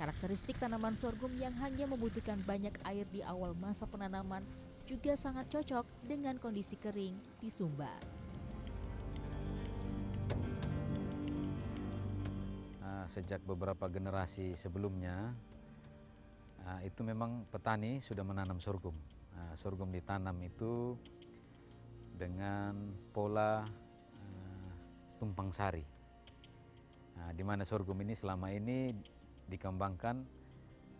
Karakteristik 0.00 0.56
tanaman 0.56 0.96
sorghum 0.96 1.28
yang 1.36 1.52
hanya 1.60 1.84
membutuhkan 1.84 2.40
banyak 2.48 2.72
air 2.88 3.04
di 3.12 3.20
awal 3.20 3.52
masa 3.52 3.84
penanaman 3.84 4.40
juga 4.88 5.12
sangat 5.12 5.52
cocok 5.52 5.84
dengan 6.08 6.40
kondisi 6.40 6.72
kering 6.80 7.12
di 7.36 7.52
Sumba. 7.52 7.92
Nah, 12.80 13.04
sejak 13.12 13.44
beberapa 13.44 13.92
generasi 13.92 14.56
sebelumnya 14.56 15.36
ah, 16.64 16.80
itu 16.80 17.04
memang 17.04 17.44
petani 17.52 18.00
sudah 18.00 18.24
menanam 18.24 18.56
sorghum. 18.56 18.96
Nah, 19.36 19.52
sorghum 19.60 19.92
ditanam 19.92 20.40
itu 20.40 20.96
dengan 22.16 22.72
pola 23.12 23.68
ah, 24.16 24.72
tumpang 25.20 25.52
sari. 25.52 25.84
Di 27.36 27.44
mana 27.44 27.68
sorghum 27.68 28.00
ini 28.00 28.16
selama 28.16 28.48
ini 28.48 28.96
dikembangkan 29.50 30.22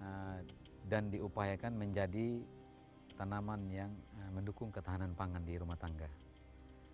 ah, 0.02 0.42
dan 0.90 1.09
diupayakan 1.09 1.78
menjadi 1.78 2.42
tanaman 3.14 3.71
yang 3.71 3.92
ah, 4.19 4.30
mendukung 4.35 4.75
ketahanan 4.75 5.14
pangan 5.14 5.47
di 5.47 5.54
rumah 5.54 5.78
tangga. 5.78 6.11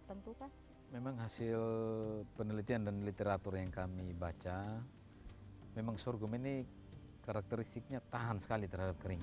Tentu 0.04 0.36
kan? 0.36 0.52
Memang 0.94 1.18
hasil 1.18 1.58
penelitian 2.38 2.86
dan 2.86 3.02
literatur 3.02 3.58
yang 3.58 3.74
kami 3.74 4.14
baca, 4.14 4.78
memang 5.74 5.98
sorghum 5.98 6.30
ini 6.38 6.62
karakteristiknya 7.26 7.98
tahan 8.06 8.38
sekali 8.38 8.70
terhadap 8.70 8.94
kering. 9.02 9.18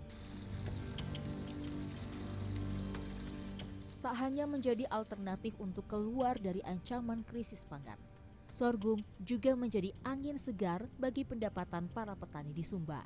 Tak 4.03 4.19
hanya 4.19 4.43
menjadi 4.43 4.83
alternatif 4.91 5.55
untuk 5.63 5.87
keluar 5.87 6.35
dari 6.35 6.59
ancaman 6.67 7.23
krisis 7.23 7.63
pangan, 7.71 7.95
sorghum 8.53 9.01
juga 9.17 9.57
menjadi 9.57 9.89
angin 10.05 10.37
segar 10.37 10.85
bagi 11.01 11.25
pendapatan 11.25 11.89
para 11.89 12.13
petani 12.13 12.53
di 12.53 12.61
Sumba. 12.61 13.01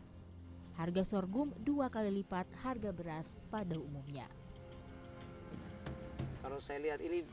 Harga 0.75 1.07
sorghum 1.07 1.55
dua 1.63 1.87
kali 1.87 2.11
lipat 2.21 2.45
harga 2.67 2.91
beras 2.91 3.25
pada 3.47 3.79
umumnya. 3.79 4.27
Kalau 6.43 6.59
saya 6.59 6.83
lihat 6.83 6.99
ini 6.99 7.23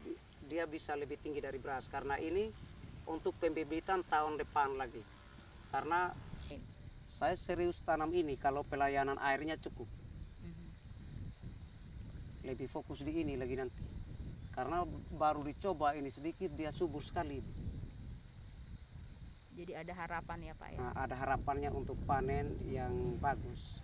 dia 0.46 0.64
bisa 0.70 0.94
lebih 0.94 1.18
tinggi 1.18 1.42
dari 1.42 1.58
beras 1.58 1.90
karena 1.90 2.14
ini 2.22 2.54
untuk 3.10 3.34
pembibitan 3.42 4.06
tahun 4.06 4.38
depan 4.38 4.78
lagi. 4.78 5.02
Karena 5.74 6.14
saya 7.04 7.34
serius 7.34 7.82
tanam 7.82 8.14
ini 8.14 8.38
kalau 8.38 8.62
pelayanan 8.62 9.18
airnya 9.18 9.58
cukup. 9.58 9.90
Lebih 12.46 12.70
fokus 12.70 13.02
di 13.02 13.26
ini 13.26 13.34
lagi 13.34 13.58
nanti. 13.58 13.82
Karena 14.54 14.86
baru 15.18 15.42
dicoba 15.42 15.98
ini 15.98 16.14
sedikit 16.14 16.54
dia 16.54 16.70
subur 16.70 17.02
sekali. 17.02 17.63
Jadi 19.54 19.70
ada 19.70 19.94
harapan 19.94 20.50
ya 20.50 20.54
Pak 20.58 20.68
ya. 20.74 20.78
Nah, 20.82 20.94
ada 20.98 21.14
harapannya 21.14 21.70
untuk 21.70 21.94
panen 22.02 22.58
yang 22.66 23.14
bagus. 23.22 23.78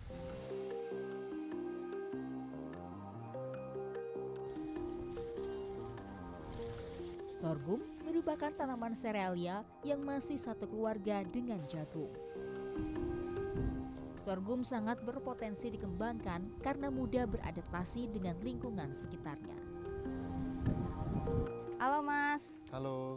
Sorghum 7.38 7.80
merupakan 8.04 8.52
tanaman 8.52 8.98
serealia 8.98 9.64
yang 9.86 10.02
masih 10.02 10.36
satu 10.36 10.66
keluarga 10.66 11.22
dengan 11.24 11.62
jagung. 11.70 12.12
Sorghum 14.26 14.66
sangat 14.66 15.00
berpotensi 15.06 15.72
dikembangkan 15.72 16.60
karena 16.60 16.92
mudah 16.92 17.24
beradaptasi 17.24 18.12
dengan 18.12 18.36
lingkungan 18.44 18.92
sekitarnya. 18.92 19.56
Halo 21.80 22.04
Mas, 22.04 22.44
Halo, 22.70 23.10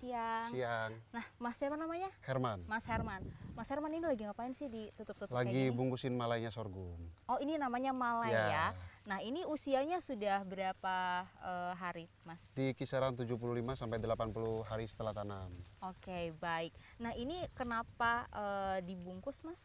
siang. 0.00 0.48
siang. 0.50 0.90
Nah, 1.12 1.24
Mas 1.36 1.54
siapa 1.60 1.76
namanya? 1.76 2.08
Herman. 2.24 2.64
Mas 2.64 2.84
Herman. 2.88 3.22
Mas 3.52 3.68
Herman 3.68 3.92
ini 3.92 4.04
lagi 4.08 4.24
ngapain 4.24 4.56
sih 4.56 4.66
ditutup-tutup 4.72 5.30
Lagi 5.30 5.68
bungkusin 5.68 6.16
malaynya 6.16 6.48
sorghum. 6.48 6.96
Oh, 7.28 7.38
ini 7.38 7.60
namanya 7.60 7.92
malai 7.92 8.32
Ya. 8.32 8.46
ya. 8.48 8.66
Nah, 9.04 9.20
ini 9.20 9.44
usianya 9.44 10.00
sudah 10.00 10.40
berapa 10.48 10.96
eh, 11.44 11.72
hari, 11.76 12.06
Mas? 12.24 12.40
Di 12.56 12.72
kisaran 12.72 13.12
75 13.12 13.36
sampai 13.76 14.00
80 14.00 14.64
hari 14.64 14.84
setelah 14.88 15.12
tanam. 15.12 15.52
Oke, 15.84 16.32
baik. 16.40 16.72
Nah, 16.96 17.12
ini 17.16 17.44
kenapa 17.52 18.24
eh, 18.32 18.78
dibungkus, 18.84 19.44
Mas? 19.44 19.60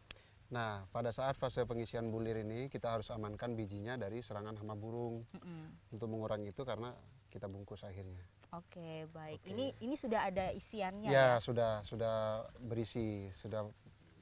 Nah, 0.45 0.85
pada 0.93 1.09
saat 1.09 1.33
fase 1.35 1.65
pengisian 1.65 2.13
bulir 2.13 2.37
ini 2.45 2.69
kita 2.69 2.93
harus 2.93 3.09
amankan 3.09 3.57
bijinya 3.57 3.97
dari 3.97 4.21
serangan 4.21 4.53
hama 4.61 4.77
burung. 4.77 5.25
Mm-mm. 5.33 5.89
Untuk 5.89 6.05
mengurangi 6.05 6.53
itu 6.53 6.61
karena 6.61 6.93
kita 7.33 7.49
bungkus 7.49 7.81
akhirnya. 7.83 8.21
Oke, 8.55 8.89
baik. 9.09 9.39
Oke. 9.41 9.49
Ini 9.51 9.65
ini 9.79 9.95
sudah 9.95 10.25
ada 10.25 10.49
isiannya 10.49 11.09
Ya, 11.09 11.35
ya. 11.35 11.43
sudah 11.43 11.81
sudah 11.81 12.15
berisi, 12.57 13.27
sudah 13.31 13.67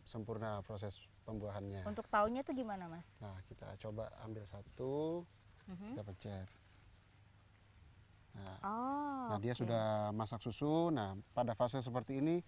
sempurna 0.03 0.59
proses 0.61 0.97
pembuahannya. 1.23 1.85
Untuk 1.85 2.07
tahunya 2.07 2.41
tuh 2.41 2.53
gimana, 2.53 2.87
Mas? 2.87 3.05
Nah, 3.19 3.37
kita 3.45 3.69
coba 3.79 4.11
ambil 4.21 4.43
satu, 4.43 5.23
Mhm. 5.65 5.87
kita 5.93 6.03
pencet. 6.03 6.47
Nah, 8.33 8.57
Oh. 8.59 9.25
nah, 9.29 9.39
dia 9.39 9.53
oke. 9.53 9.61
sudah 9.61 9.85
masak 10.11 10.41
susu. 10.41 10.89
Nah, 10.89 11.13
pada 11.31 11.53
fase 11.53 11.77
seperti 11.79 12.17
ini 12.17 12.41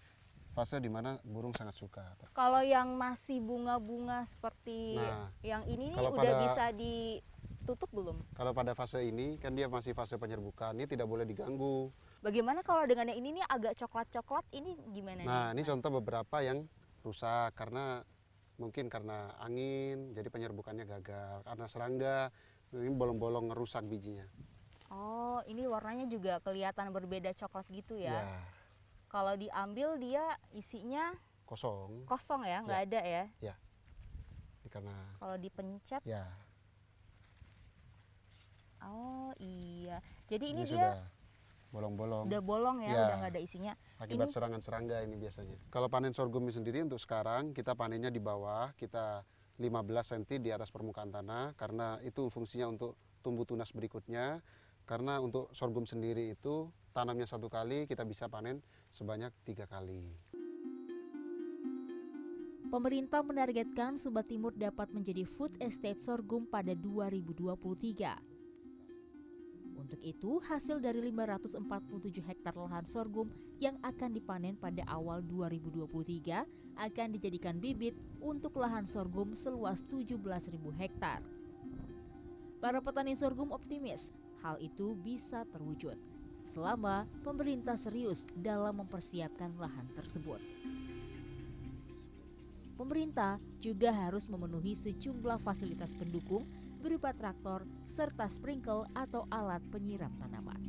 fase 0.51 0.79
di 0.79 0.89
mana 0.89 1.19
burung 1.21 1.53
sangat 1.53 1.75
suka. 1.75 2.15
Kalau 2.31 2.59
yang 2.59 2.95
masih 2.95 3.37
bunga-bunga 3.37 4.25
seperti 4.25 4.97
Nah, 4.97 5.29
yang 5.41 5.61
ini 5.67 5.91
nih 5.91 5.95
kalau 5.95 6.11
udah 6.11 6.23
pada- 6.25 6.41
bisa 6.41 6.65
ditutup 7.65 7.89
belum? 7.89 8.17
Kalau 8.37 8.53
pada 8.53 8.77
fase 8.77 9.01
ini 9.01 9.41
kan 9.41 9.57
dia 9.57 9.65
masih 9.65 9.97
fase 9.97 10.21
penyerbukan, 10.21 10.77
ini 10.77 10.85
tidak 10.85 11.09
boleh 11.09 11.25
diganggu. 11.25 11.89
Bagaimana 12.21 12.61
kalau 12.61 12.85
dengan 12.85 13.09
yang 13.09 13.17
ini 13.17 13.41
nih 13.41 13.45
agak 13.49 13.73
coklat-coklat 13.75 14.45
ini 14.53 14.77
gimana 14.93 15.25
Nah, 15.25 15.45
nih? 15.49 15.57
ini 15.57 15.61
Mas? 15.65 15.69
contoh 15.73 15.89
beberapa 15.97 16.45
yang 16.45 16.69
rusak 17.01 17.57
karena 17.57 18.05
mungkin 18.61 18.85
karena 18.85 19.33
angin, 19.41 20.13
jadi 20.13 20.29
penyerbukannya 20.29 20.85
gagal. 20.85 21.41
Karena 21.41 21.65
serangga, 21.65 22.29
ini 22.69 22.93
bolong-bolong 22.93 23.49
ngerusak 23.49 23.81
bijinya. 23.89 24.29
Oh, 24.93 25.41
ini 25.49 25.65
warnanya 25.65 26.05
juga 26.05 26.37
kelihatan 26.39 26.93
berbeda 26.93 27.33
coklat 27.33 27.65
gitu 27.73 27.97
ya. 27.97 28.13
Ya, 28.13 28.37
Kalau 29.09 29.33
diambil 29.33 29.97
dia 29.97 30.21
isinya 30.53 31.17
kosong. 31.49 32.05
kosong 32.05 32.45
ya, 32.45 32.61
nggak 32.61 32.81
ada 32.93 33.01
ya. 33.01 33.25
Ini 34.61 34.69
karena 34.69 34.93
Kalau 35.17 35.35
dipencet, 35.37 36.01
ya, 36.05 36.29
oh 38.85 39.31
iya. 39.37 39.99
Jadi 40.25 40.53
ini, 40.53 40.63
ini, 40.63 40.73
dia 40.73 41.01
bolong-bolong. 41.69 42.31
udah 42.31 42.41
bolong 42.41 42.77
ya, 42.81 42.89
Ya. 42.89 43.03
udah 43.05 43.15
nggak 43.19 43.31
ada 43.35 43.41
isinya. 43.41 43.73
Akibat 43.99 44.29
ini- 44.29 44.33
serangan 44.33 44.61
serangga 44.63 45.03
ini 45.03 45.15
biasanya. 45.19 45.57
Kalau 45.67 45.91
panen 45.91 46.15
sorghum 46.15 46.47
sendiri 46.47 46.79
untuk 46.81 47.01
sekarang 47.01 47.51
kita 47.51 47.75
panennya 47.75 48.07
di 48.07 48.23
bawah, 48.23 48.71
kita 48.79 49.27
15 49.59 50.07
cm 50.07 50.39
di 50.43 50.51
atas 50.51 50.71
permukaan 50.71 51.11
tanah 51.11 51.55
karena 51.55 51.99
itu 52.03 52.27
fungsinya 52.27 52.67
untuk 52.67 52.95
tumbuh 53.23 53.43
tunas 53.43 53.71
berikutnya. 53.71 54.39
Karena 54.85 55.17
untuk 55.17 55.49
sorghum 55.49 55.81
sendiri 55.83 56.29
itu 56.29 56.69
tanamnya 56.93 57.25
satu 57.25 57.49
kali 57.49 57.89
kita 57.89 58.05
bisa 58.05 58.29
panen 58.29 58.61
sebanyak 58.93 59.33
tiga 59.41 59.65
kali. 59.65 60.13
Pemerintah 62.65 63.23
menargetkan 63.23 63.95
Sumba 63.95 64.21
Timur 64.21 64.51
dapat 64.51 64.91
menjadi 64.91 65.23
food 65.23 65.55
estate 65.57 66.01
sorghum 66.01 66.43
pada 66.45 66.75
2023. 66.75 68.34
Untuk 69.85 70.01
itu, 70.01 70.41
hasil 70.41 70.81
dari 70.81 70.97
547 71.13 71.61
hektar 72.25 72.57
lahan 72.57 72.89
sorghum 72.89 73.29
yang 73.61 73.77
akan 73.85 74.17
dipanen 74.17 74.57
pada 74.57 74.81
awal 74.89 75.21
2023 75.21 76.41
akan 76.73 77.07
dijadikan 77.13 77.61
bibit 77.61 77.93
untuk 78.17 78.57
lahan 78.57 78.89
sorghum 78.89 79.37
seluas 79.37 79.85
17.000 79.85 80.17
hektar. 80.81 81.21
Para 82.57 82.81
petani 82.81 83.13
sorghum 83.13 83.53
optimis 83.53 84.09
hal 84.41 84.57
itu 84.57 84.97
bisa 84.97 85.45
terwujud 85.53 86.01
selama 86.49 87.05
pemerintah 87.21 87.77
serius 87.77 88.25
dalam 88.33 88.81
mempersiapkan 88.81 89.53
lahan 89.61 89.85
tersebut. 89.93 90.41
Pemerintah 92.73 93.37
juga 93.61 93.93
harus 93.93 94.25
memenuhi 94.25 94.73
sejumlah 94.73 95.37
fasilitas 95.45 95.93
pendukung 95.93 96.49
berupa 96.85 97.09
traktor 97.17 97.65
serta 97.89 98.29
sprinkle 98.29 98.85
atau 98.93 99.25
alat 99.33 99.57
penyiram 99.73 100.13
tanaman. 100.21 100.61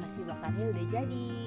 nasi 0.00 0.20
bakarnya 0.24 0.64
udah 0.72 0.86
jadi. 0.88 1.41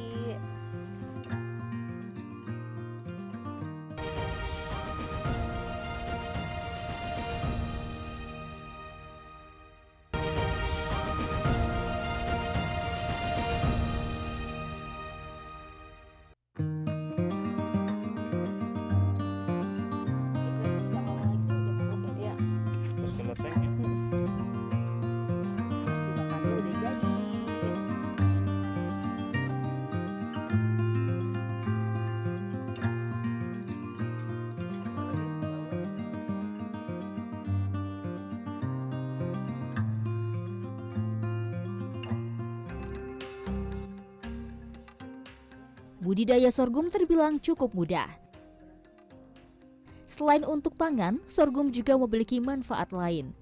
Budidaya 46.06 46.54
sorghum 46.54 46.86
terbilang 46.86 47.42
cukup 47.42 47.74
mudah. 47.74 48.06
Selain 50.06 50.46
untuk 50.46 50.78
pangan, 50.78 51.18
sorghum 51.26 51.74
juga 51.74 51.98
memiliki 51.98 52.38
manfaat 52.38 52.94
lain. 52.94 53.34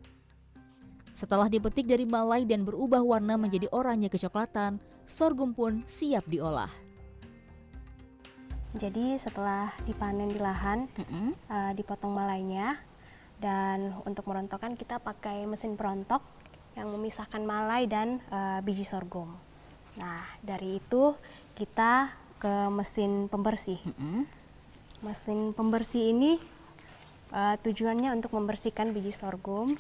Setelah 1.12 1.52
dipetik 1.52 1.84
dari 1.84 2.08
malai 2.08 2.48
dan 2.48 2.64
berubah 2.64 3.04
warna 3.04 3.36
menjadi 3.36 3.68
oranye 3.76 4.08
kecoklatan, 4.08 4.80
sorghum 5.04 5.52
pun 5.52 5.84
siap 5.92 6.24
diolah. 6.32 6.72
Jadi 8.80 9.20
setelah 9.20 9.68
dipanen 9.84 10.32
di 10.32 10.40
lahan, 10.40 10.88
eh, 11.04 11.72
dipotong 11.76 12.16
malainya 12.16 12.80
dan 13.44 13.92
untuk 14.08 14.24
merontokkan 14.32 14.80
kita 14.80 15.04
pakai 15.04 15.44
mesin 15.44 15.76
perontok 15.76 16.24
yang 16.80 16.88
memisahkan 16.96 17.44
malai 17.44 17.92
dan 17.92 18.24
eh, 18.32 18.64
biji 18.64 18.88
sorghum. 18.88 19.36
Nah 20.00 20.24
dari 20.40 20.80
itu 20.80 21.12
kita 21.54 22.23
ke 22.44 22.54
mesin 22.68 23.32
pembersih. 23.32 23.80
Mesin 25.00 25.56
pembersih 25.56 26.12
ini 26.12 26.36
eh, 27.32 27.56
tujuannya 27.64 28.12
untuk 28.12 28.36
membersihkan 28.36 28.92
biji 28.92 29.16
sorghum 29.16 29.80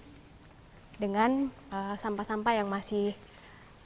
dengan 0.95 1.52
eh, 1.69 1.95
sampah-sampah 1.99 2.54
yang 2.56 2.71
masih 2.71 3.12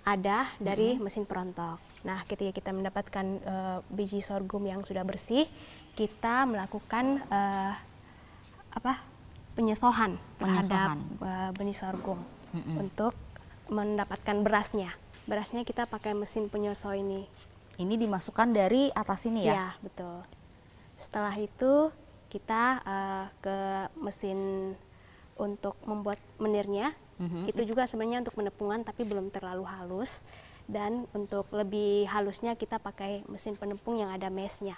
ada 0.05 0.45
dari 0.61 0.95
mesin 1.01 1.25
perontok. 1.25 1.81
Nah, 2.05 2.21
ketika 2.29 2.53
kita 2.53 2.69
mendapatkan 2.69 3.25
eh, 3.41 3.77
biji 3.89 4.21
sorghum 4.21 4.63
yang 4.69 4.85
sudah 4.85 5.01
bersih, 5.01 5.49
kita 5.97 6.45
melakukan 6.45 7.25
eh, 7.27 7.73
apa 8.77 9.01
penyesohan 9.57 10.21
terhadap 10.37 10.93
Penyesohan. 10.93 11.25
eh, 11.25 11.49
benih 11.57 11.73
sorghum 11.73 12.19
Mm-mm. 12.53 12.77
untuk 12.85 13.17
mendapatkan 13.73 14.37
berasnya. 14.45 14.93
berasnya 15.27 15.67
kita 15.67 15.83
pakai 15.83 16.15
mesin 16.15 16.47
penyosoi 16.47 17.03
ini. 17.03 17.27
Ini 17.77 17.93
dimasukkan 17.93 18.49
dari 18.53 18.89
atas 18.89 19.29
ini 19.29 19.45
ya? 19.45 19.53
Iya, 19.53 19.69
betul. 19.85 20.17
Setelah 20.97 21.37
itu 21.37 21.93
kita 22.27 22.81
uh, 22.81 23.25
ke 23.39 23.57
mesin 24.01 24.73
untuk 25.37 25.77
membuat 25.85 26.17
menirnya. 26.41 26.97
Mm-hmm. 27.21 27.43
Itu 27.53 27.61
juga 27.69 27.85
sebenarnya 27.85 28.25
untuk 28.25 28.37
penepungan 28.37 28.81
tapi 28.81 29.05
belum 29.05 29.29
terlalu 29.29 29.65
halus. 29.65 30.25
Dan 30.67 31.07
untuk 31.15 31.47
lebih 31.55 32.09
halusnya 32.11 32.59
kita 32.59 32.75
pakai 32.81 33.23
mesin 33.31 33.55
penepung 33.55 33.95
yang 33.95 34.11
ada 34.11 34.27
mesnya. 34.27 34.75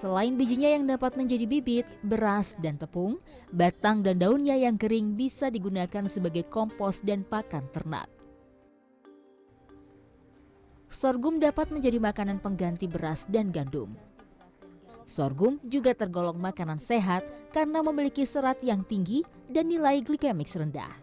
Selain 0.00 0.32
bijinya 0.32 0.72
yang 0.72 0.88
dapat 0.88 1.12
menjadi 1.20 1.44
bibit, 1.44 1.84
beras, 2.00 2.56
dan 2.64 2.80
tepung, 2.80 3.20
batang 3.52 4.00
dan 4.00 4.16
daunnya 4.16 4.56
yang 4.56 4.80
kering 4.80 5.12
bisa 5.12 5.52
digunakan 5.52 6.08
sebagai 6.08 6.48
kompos 6.48 7.04
dan 7.04 7.20
pakan 7.20 7.68
ternak. 7.68 8.08
Sorghum 10.88 11.36
dapat 11.36 11.68
menjadi 11.68 12.00
makanan 12.00 12.40
pengganti 12.40 12.88
beras 12.88 13.28
dan 13.28 13.52
gandum. 13.52 13.92
Sorghum 15.04 15.60
juga 15.68 15.92
tergolong 15.92 16.40
makanan 16.40 16.80
sehat 16.80 17.20
karena 17.52 17.84
memiliki 17.84 18.24
serat 18.24 18.56
yang 18.64 18.80
tinggi 18.80 19.20
dan 19.52 19.68
nilai 19.68 20.00
glikemik 20.00 20.48
rendah. 20.48 20.96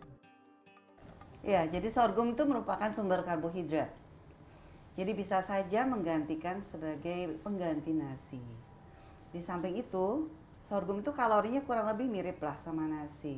Ya, 1.46 1.70
jadi 1.70 1.86
sorghum 1.94 2.34
itu 2.34 2.50
merupakan 2.50 2.90
sumber 2.90 3.22
karbohidrat. 3.22 3.94
Jadi 4.98 5.12
bisa 5.14 5.46
saja 5.46 5.86
menggantikan 5.86 6.66
sebagai 6.66 7.38
pengganti 7.46 7.94
nasi. 7.94 8.67
Di 9.38 9.46
samping 9.46 9.78
itu, 9.78 10.26
sorghum 10.66 11.06
itu 11.06 11.14
kalorinya 11.14 11.62
kurang 11.62 11.86
lebih 11.86 12.10
mirip 12.10 12.42
lah 12.42 12.58
sama 12.58 12.90
nasi. 12.90 13.38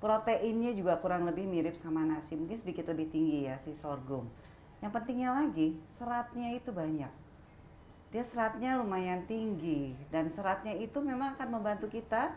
Proteinnya 0.00 0.72
juga 0.72 0.96
kurang 1.04 1.28
lebih 1.28 1.44
mirip 1.44 1.76
sama 1.76 2.00
nasi, 2.00 2.32
mungkin 2.32 2.56
sedikit 2.56 2.88
lebih 2.88 3.12
tinggi 3.12 3.44
ya 3.44 3.60
si 3.60 3.76
sorghum. 3.76 4.24
Yang 4.80 4.96
pentingnya 4.96 5.36
lagi, 5.36 5.76
seratnya 5.92 6.56
itu 6.56 6.72
banyak. 6.72 7.12
Dia 8.08 8.24
seratnya 8.24 8.80
lumayan 8.80 9.28
tinggi 9.28 9.92
dan 10.08 10.32
seratnya 10.32 10.72
itu 10.72 10.96
memang 11.04 11.36
akan 11.36 11.60
membantu 11.60 11.92
kita 11.92 12.32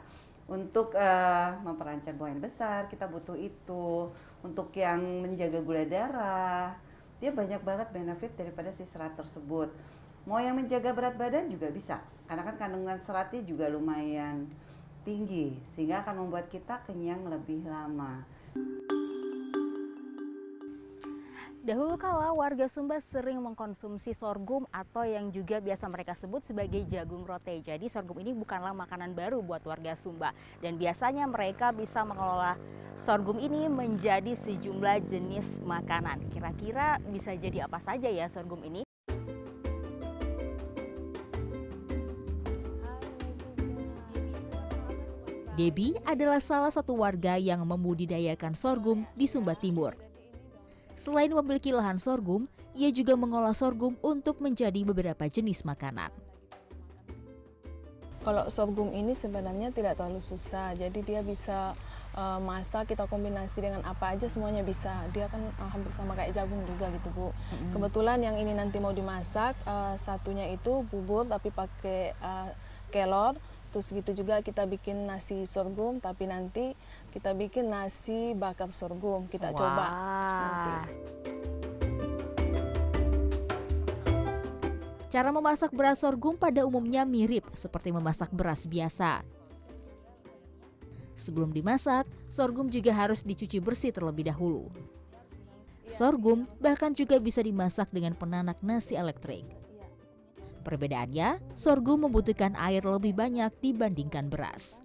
untuk 0.52 0.92
uh, 1.00 1.64
memperlancar 1.64 2.12
buang 2.20 2.36
air 2.36 2.44
besar, 2.44 2.92
kita 2.92 3.08
butuh 3.08 3.40
itu. 3.40 4.12
Untuk 4.44 4.76
yang 4.76 5.00
menjaga 5.00 5.64
gula 5.64 5.88
darah, 5.88 6.76
dia 7.24 7.32
banyak 7.32 7.64
banget 7.64 7.88
benefit 7.96 8.36
daripada 8.36 8.68
si 8.76 8.84
serat 8.84 9.16
tersebut 9.16 9.72
Mau 10.22 10.38
yang 10.38 10.54
menjaga 10.54 10.94
berat 10.94 11.18
badan 11.18 11.50
juga 11.50 11.74
bisa, 11.74 11.98
karena 12.30 12.46
kan 12.46 12.56
kandungan 12.62 13.02
seratnya 13.02 13.42
juga 13.42 13.66
lumayan 13.66 14.46
tinggi, 15.02 15.58
sehingga 15.74 16.06
akan 16.06 16.26
membuat 16.26 16.46
kita 16.46 16.78
kenyang 16.86 17.26
lebih 17.26 17.66
lama. 17.66 18.22
Dahulu 21.62 21.94
kala 21.98 22.34
warga 22.34 22.66
Sumba 22.66 22.98
sering 23.02 23.38
mengkonsumsi 23.38 24.18
sorghum 24.18 24.66
atau 24.74 25.06
yang 25.06 25.30
juga 25.30 25.62
biasa 25.62 25.86
mereka 25.90 26.18
sebut 26.18 26.42
sebagai 26.42 26.82
jagung 26.90 27.22
rote. 27.22 27.54
Jadi 27.62 27.86
sorghum 27.86 28.18
ini 28.18 28.34
bukanlah 28.34 28.74
makanan 28.74 29.14
baru 29.14 29.46
buat 29.46 29.62
warga 29.66 29.94
Sumba 29.94 30.34
dan 30.58 30.82
biasanya 30.82 31.30
mereka 31.30 31.70
bisa 31.70 32.02
mengelola 32.02 32.58
sorghum 33.06 33.38
ini 33.38 33.70
menjadi 33.70 34.34
sejumlah 34.42 35.06
jenis 35.06 35.62
makanan. 35.62 36.34
Kira-kira 36.34 36.98
bisa 37.10 37.38
jadi 37.38 37.70
apa 37.70 37.78
saja 37.78 38.10
ya 38.10 38.26
sorghum 38.34 38.66
ini? 38.66 38.82
Debbie 45.52 46.00
adalah 46.08 46.40
salah 46.40 46.72
satu 46.72 46.96
warga 46.96 47.36
yang 47.36 47.68
membudidayakan 47.68 48.56
sorghum 48.56 49.04
di 49.20 49.28
Sumba 49.28 49.52
Timur. 49.52 49.92
Selain 50.96 51.28
memiliki 51.28 51.76
lahan 51.76 52.00
sorghum, 52.00 52.48
ia 52.72 52.88
juga 52.88 53.20
mengolah 53.20 53.52
sorghum 53.52 54.00
untuk 54.00 54.40
menjadi 54.40 54.80
beberapa 54.88 55.28
jenis 55.28 55.68
makanan. 55.68 56.08
Kalau 58.22 58.48
sorghum 58.54 58.94
ini 58.96 59.12
sebenarnya 59.12 59.74
tidak 59.74 59.98
terlalu 59.98 60.22
susah, 60.24 60.72
jadi 60.78 61.00
dia 61.04 61.20
bisa 61.26 61.74
uh, 62.14 62.40
masak 62.40 62.94
kita 62.94 63.10
kombinasi 63.10 63.66
dengan 63.66 63.82
apa 63.84 64.14
aja 64.14 64.30
semuanya 64.32 64.62
bisa. 64.62 65.04
Dia 65.12 65.26
kan 65.28 65.42
uh, 65.42 65.70
hampir 65.74 65.92
sama 65.92 66.16
kayak 66.16 66.32
jagung 66.32 66.64
juga 66.64 66.94
gitu 66.96 67.10
bu. 67.12 67.34
Mm-hmm. 67.34 67.72
Kebetulan 67.76 68.24
yang 68.24 68.38
ini 68.38 68.54
nanti 68.56 68.78
mau 68.78 68.94
dimasak 68.94 69.58
uh, 69.66 69.98
satunya 69.98 70.48
itu 70.54 70.86
bubur 70.88 71.28
tapi 71.28 71.50
pakai 71.52 72.14
uh, 72.24 72.54
kelor 72.94 73.36
Terus 73.72 73.88
gitu 73.96 74.12
juga 74.24 74.44
kita 74.44 74.68
bikin 74.68 75.08
nasi 75.08 75.48
sorghum, 75.48 76.04
tapi 76.04 76.28
nanti 76.28 76.76
kita 77.16 77.32
bikin 77.32 77.72
nasi 77.72 78.36
bakar 78.36 78.76
sorghum. 78.76 79.32
Kita 79.32 79.56
wow. 79.56 79.58
coba 79.58 79.86
nanti. 80.44 80.74
Cara 85.12 85.28
memasak 85.28 85.76
beras 85.76 86.00
sorghum 86.00 86.40
pada 86.40 86.64
umumnya 86.64 87.04
mirip 87.04 87.44
seperti 87.52 87.92
memasak 87.92 88.32
beras 88.32 88.64
biasa. 88.64 89.24
Sebelum 91.20 91.52
dimasak, 91.52 92.08
sorghum 92.32 92.72
juga 92.72 92.96
harus 92.96 93.20
dicuci 93.20 93.60
bersih 93.60 93.92
terlebih 93.92 94.32
dahulu. 94.32 94.72
Sorghum 95.84 96.48
bahkan 96.64 96.96
juga 96.96 97.20
bisa 97.20 97.44
dimasak 97.44 97.92
dengan 97.92 98.16
penanak 98.16 98.64
nasi 98.64 98.96
elektrik. 98.96 99.61
Perbedaannya, 100.62 101.58
sorghum 101.58 102.06
membutuhkan 102.06 102.54
air 102.58 102.86
lebih 102.86 103.18
banyak 103.18 103.50
dibandingkan 103.62 104.30
beras. 104.30 104.78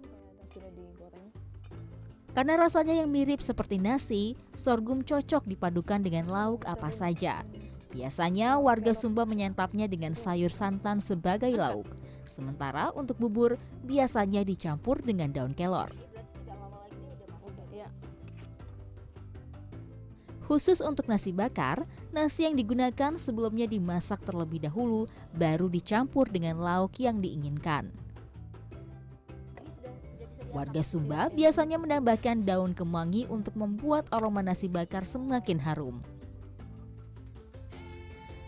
Karena 2.37 2.53
rasanya 2.53 2.93
yang 2.93 3.09
mirip 3.09 3.41
seperti 3.41 3.81
nasi, 3.81 4.37
sorghum 4.53 5.01
cocok 5.01 5.49
dipadukan 5.49 6.05
dengan 6.05 6.29
lauk 6.29 6.69
apa 6.69 6.93
saja. 6.93 7.41
Biasanya 7.89 8.61
warga 8.61 8.93
Sumba 8.93 9.25
menyantapnya 9.25 9.89
dengan 9.89 10.13
sayur 10.13 10.53
santan 10.53 11.01
sebagai 11.01 11.49
lauk. 11.49 11.89
Sementara 12.29 12.93
untuk 12.93 13.17
bubur 13.17 13.57
biasanya 13.89 14.45
dicampur 14.45 15.01
dengan 15.01 15.33
daun 15.33 15.57
kelor. 15.57 15.89
Khusus 20.47 20.79
untuk 20.79 21.11
nasi 21.11 21.35
bakar, 21.35 21.83
nasi 22.15 22.47
yang 22.47 22.55
digunakan 22.55 23.19
sebelumnya 23.19 23.67
dimasak 23.67 24.23
terlebih 24.23 24.63
dahulu, 24.63 25.03
baru 25.35 25.67
dicampur 25.67 26.31
dengan 26.31 26.63
lauk 26.63 26.95
yang 27.03 27.19
diinginkan. 27.19 27.91
Warga 30.55 30.79
Sumba 30.87 31.27
biasanya 31.35 31.75
menambahkan 31.75 32.47
daun 32.47 32.71
kemangi 32.71 33.27
untuk 33.27 33.59
membuat 33.59 34.07
aroma 34.07 34.39
nasi 34.39 34.71
bakar 34.71 35.03
semakin 35.03 35.59
harum. 35.59 35.99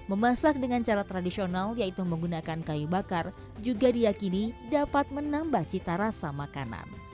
Memasak 0.07 0.55
dengan 0.55 0.79
cara 0.87 1.03
tradisional 1.03 1.75
yaitu 1.75 2.01
menggunakan 2.07 2.63
kayu 2.63 2.87
bakar 2.87 3.35
juga 3.59 3.91
diyakini 3.91 4.55
dapat 4.71 5.11
menambah 5.11 5.67
cita 5.67 5.99
rasa 5.99 6.31
makanan 6.31 7.08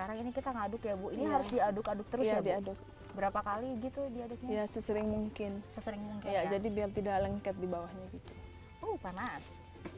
sekarang 0.00 0.16
ini 0.24 0.30
kita 0.32 0.48
ngaduk 0.56 0.80
ya 0.80 0.94
Bu. 0.96 1.06
Ini 1.12 1.24
iya. 1.28 1.32
harus 1.36 1.48
diaduk-aduk 1.52 2.06
terus 2.08 2.24
iya, 2.24 2.32
ya 2.32 2.40
Bu? 2.40 2.48
diaduk. 2.48 2.78
Berapa 3.12 3.40
kali 3.44 3.68
gitu 3.84 4.00
diaduknya? 4.08 4.48
Ya 4.48 4.64
sesering 4.64 5.08
mungkin. 5.12 5.60
Sesering 5.68 6.00
mungkin 6.00 6.30
ya, 6.32 6.48
ya. 6.48 6.56
jadi 6.56 6.68
biar 6.72 6.88
tidak 6.88 7.20
lengket 7.20 7.56
di 7.60 7.68
bawahnya 7.68 8.04
gitu. 8.16 8.32
Oh 8.80 8.96
panas. 8.96 9.44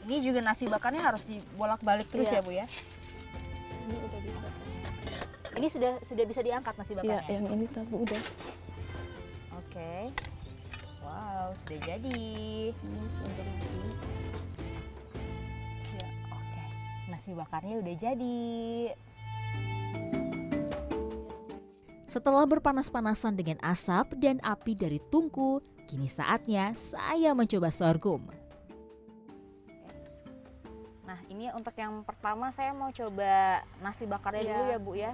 Ini 0.02 0.16
juga 0.18 0.42
nasi 0.42 0.66
bakarnya 0.66 1.06
harus 1.06 1.22
dibolak-balik 1.22 2.10
terus 2.10 2.26
iya. 2.26 2.42
ya 2.42 2.46
Bu 2.46 2.50
ya? 2.50 2.66
Ini 3.86 3.94
udah 3.94 4.20
bisa. 4.26 4.48
Ini 5.54 5.66
sudah 5.70 5.92
sudah 6.02 6.24
bisa 6.26 6.40
diangkat 6.42 6.74
nasi 6.74 6.92
bakarnya? 6.98 7.22
Iya, 7.30 7.38
yang 7.38 7.46
ini 7.54 7.66
satu 7.70 7.94
udah. 8.02 8.22
Oke. 9.54 9.70
Okay. 9.70 10.02
Wow, 11.06 11.54
sudah 11.62 11.78
jadi. 11.86 12.26
Ini 12.74 13.06
sudah 13.06 13.34
jadi. 13.38 13.80
Ya, 15.94 16.08
oke. 16.34 16.42
Okay. 16.42 16.68
Nasi 17.06 17.30
bakarnya 17.38 17.74
udah 17.78 17.94
jadi. 17.94 18.50
Setelah 22.12 22.44
berpanas-panasan 22.44 23.40
dengan 23.40 23.57
asap 23.64 24.20
dan 24.20 24.37
api 24.44 24.77
dari 24.77 25.01
tungku, 25.09 25.64
kini 25.88 26.12
saatnya 26.12 26.77
saya 26.77 27.33
mencoba 27.33 27.72
sorghum. 27.72 28.29
Nah, 31.09 31.16
ini 31.33 31.48
untuk 31.57 31.72
yang 31.72 32.05
pertama 32.05 32.53
saya 32.53 32.77
mau 32.77 32.92
coba 32.92 33.64
nasi 33.81 34.05
bakarnya 34.05 34.44
ya. 34.44 34.53
dulu 34.53 34.64
ya, 34.68 34.77
Bu 34.85 34.92
ya. 34.92 35.12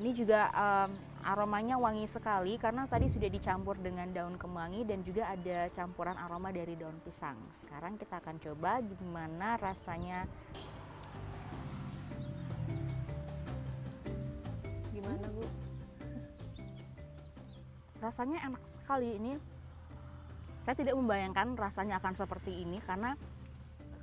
Ini 0.00 0.10
juga 0.16 0.48
um, 0.56 0.90
aromanya 1.20 1.76
wangi 1.76 2.08
sekali 2.08 2.56
karena 2.56 2.88
tadi 2.88 3.12
sudah 3.12 3.28
dicampur 3.28 3.76
dengan 3.76 4.08
daun 4.16 4.40
kemangi 4.40 4.88
dan 4.88 5.04
juga 5.04 5.28
ada 5.28 5.68
campuran 5.76 6.16
aroma 6.16 6.56
dari 6.56 6.72
daun 6.72 6.96
pisang. 7.04 7.36
Sekarang 7.60 8.00
kita 8.00 8.16
akan 8.16 8.40
coba 8.40 8.80
gimana 8.80 9.60
rasanya 9.60 10.24
Gimana 15.02 15.26
Bu? 15.34 15.44
Rasanya 17.98 18.38
enak 18.46 18.62
sekali 18.78 19.18
ini. 19.18 19.32
Saya 20.62 20.78
tidak 20.78 20.94
membayangkan 20.94 21.58
rasanya 21.58 21.98
akan 21.98 22.14
seperti 22.14 22.62
ini 22.62 22.78
karena 22.86 23.18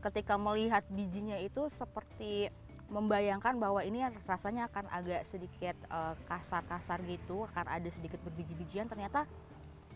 ketika 0.04 0.36
melihat 0.36 0.84
bijinya 0.92 1.40
itu 1.40 1.72
seperti 1.72 2.52
membayangkan 2.92 3.56
bahwa 3.56 3.80
ini 3.80 4.04
rasanya 4.28 4.68
akan 4.68 4.92
agak 4.92 5.24
sedikit 5.24 5.80
eh, 5.88 6.16
kasar-kasar 6.28 7.00
gitu, 7.08 7.48
akan 7.56 7.80
ada 7.80 7.88
sedikit 7.88 8.20
berbiji-bijian. 8.28 8.92
Ternyata 8.92 9.24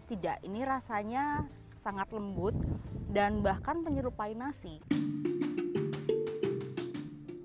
tidak, 0.08 0.40
ini 0.48 0.64
rasanya 0.64 1.44
sangat 1.84 2.08
lembut 2.16 2.56
dan 3.12 3.44
bahkan 3.44 3.84
menyerupai 3.84 4.32
nasi. 4.32 4.80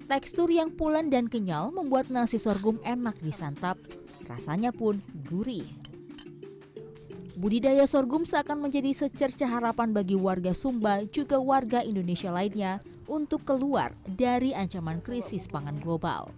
Tekstur 0.08 0.48
yang 0.48 0.72
pulen 0.72 1.12
dan 1.12 1.28
kenyal 1.28 1.68
membuat 1.68 2.08
nasi 2.08 2.40
sorghum 2.40 2.80
enak 2.80 3.20
disantap, 3.20 3.76
rasanya 4.24 4.72
pun 4.72 5.04
gurih. 5.28 5.68
Budidaya 7.36 7.84
sorghum 7.84 8.24
seakan 8.24 8.64
menjadi 8.64 8.88
secerca 8.96 9.44
harapan 9.44 9.92
bagi 9.92 10.16
warga 10.16 10.56
Sumba 10.56 11.04
juga 11.12 11.36
warga 11.36 11.84
Indonesia 11.84 12.32
lainnya 12.32 12.80
untuk 13.04 13.44
keluar 13.44 13.92
dari 14.08 14.56
ancaman 14.56 15.04
krisis 15.04 15.44
pangan 15.44 15.76
global. 15.76 16.32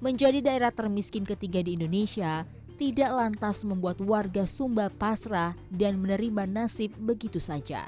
Menjadi 0.00 0.40
daerah 0.40 0.72
termiskin 0.72 1.28
ketiga 1.28 1.60
di 1.60 1.76
Indonesia, 1.76 2.48
tidak 2.80 3.12
lantas 3.12 3.60
membuat 3.60 4.00
warga 4.00 4.48
Sumba 4.48 4.88
pasrah 4.88 5.52
dan 5.68 6.00
menerima 6.00 6.48
nasib 6.48 6.96
begitu 6.96 7.36
saja. 7.44 7.84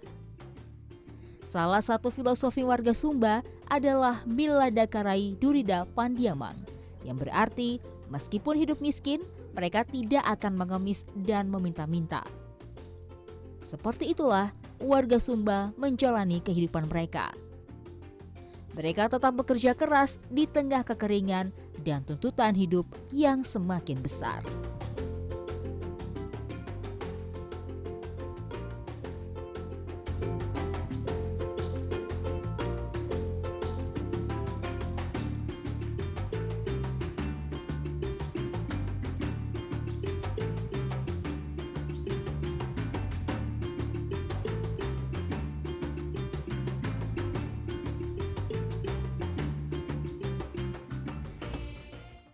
Salah 1.49 1.81
satu 1.81 2.13
filosofi 2.13 2.61
warga 2.61 2.93
Sumba 2.93 3.41
adalah 3.73 4.21
Miladakarai 4.29 5.33
Durida 5.41 5.89
Pandiamang, 5.97 6.61
yang 7.09 7.17
berarti 7.17 7.81
meskipun 8.13 8.53
hidup 8.61 8.85
miskin, 8.85 9.25
mereka 9.57 9.81
tidak 9.89 10.21
akan 10.29 10.61
mengemis 10.61 11.09
dan 11.25 11.49
meminta-minta. 11.49 12.21
Seperti 13.65 14.13
itulah 14.13 14.53
warga 14.77 15.17
Sumba 15.17 15.73
menjalani 15.81 16.45
kehidupan 16.45 16.85
mereka. 16.85 17.33
Mereka 18.77 19.09
tetap 19.09 19.33
bekerja 19.33 19.73
keras 19.73 20.21
di 20.29 20.45
tengah 20.45 20.85
kekeringan 20.85 21.49
dan 21.81 22.05
tuntutan 22.05 22.53
hidup 22.53 22.85
yang 23.09 23.41
semakin 23.41 24.05
besar. 24.05 24.45